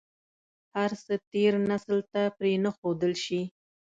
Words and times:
هر 0.75 0.91
څه 1.05 1.13
تېر 1.31 1.53
نسل 1.69 1.97
ته 2.11 2.21
پرې 2.37 2.53
نه 2.63 2.71
ښودل 2.77 3.13
شي. 3.23 3.41